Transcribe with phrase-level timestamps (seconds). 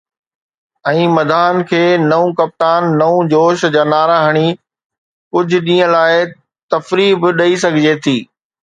[0.91, 6.27] ۽ مداحن کي ”نئون ڪپتان، نئون جوش“ جا نعرا هڻي ڪجهه ڏينهن لاءِ
[6.75, 8.19] تفريح به ڏئي سگهجي ٿي.